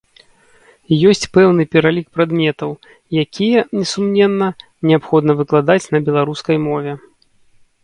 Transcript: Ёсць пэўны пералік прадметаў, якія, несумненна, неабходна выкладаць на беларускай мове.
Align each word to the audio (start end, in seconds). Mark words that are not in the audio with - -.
Ёсць 1.09 1.27
пэўны 1.37 1.63
пералік 1.75 2.07
прадметаў, 2.15 2.71
якія, 3.25 3.59
несумненна, 3.81 4.49
неабходна 4.93 5.31
выкладаць 5.43 5.81
на 5.97 6.05
беларускай 6.11 6.57
мове. 6.69 6.91